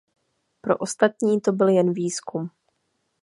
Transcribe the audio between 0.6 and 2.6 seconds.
Pro ostatní to byl jen výzkum.